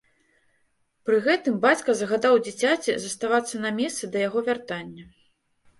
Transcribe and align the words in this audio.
Пры 1.09 1.19
гэтым 1.27 1.59
бацька 1.65 1.95
загадаў 2.01 2.41
дзіцяці 2.49 2.99
заставацца 3.05 3.63
на 3.65 3.77
месцы 3.83 4.03
да 4.15 4.27
яго 4.27 4.39
вяртання. 4.51 5.03